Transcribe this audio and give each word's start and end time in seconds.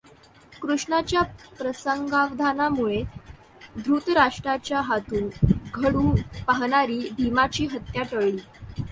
कृष्णाच्या 0.61 1.21
प्रसंगावधानामुळे 1.57 3.01
धृतराष्ट्राच्या 3.77 4.81
हातून 4.81 5.27
घडू 5.73 6.15
पाहणारी 6.47 6.99
भिमाची 7.17 7.65
हत्या 7.65 8.03
टळली. 8.03 8.41